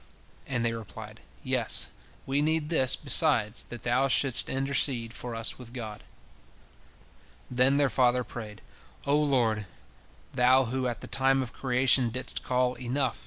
[0.47, 1.89] And they replied, Yes,
[2.25, 6.03] we need this, besides, that thou shouldst intercede for us with God."
[7.51, 8.63] Then their father prayed:
[9.05, 9.67] "O Lord,
[10.33, 13.19] Thou who at the time of creation didst call Enough!